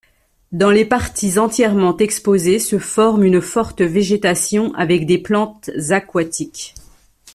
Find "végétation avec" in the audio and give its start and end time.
3.83-5.05